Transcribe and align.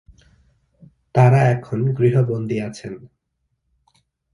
তারা 1.15 1.41
এখন 1.51 1.79
গৃহবন্দী 1.97 2.57
আছেন। 2.61 2.93